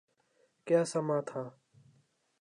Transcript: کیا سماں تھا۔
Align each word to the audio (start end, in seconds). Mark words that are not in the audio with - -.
کیا 0.65 0.81
سماں 0.91 1.21
تھا۔ 1.27 1.43